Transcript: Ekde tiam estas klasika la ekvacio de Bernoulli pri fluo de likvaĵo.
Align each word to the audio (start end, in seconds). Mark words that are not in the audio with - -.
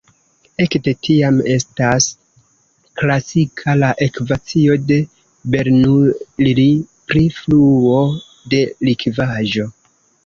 Ekde 0.63 0.91
tiam 1.07 1.35
estas 1.55 2.07
klasika 3.01 3.75
la 3.83 3.91
ekvacio 4.05 4.79
de 4.93 4.97
Bernoulli 5.57 6.67
pri 7.13 7.25
fluo 7.41 7.97
de 8.55 8.67
likvaĵo. 8.91 9.71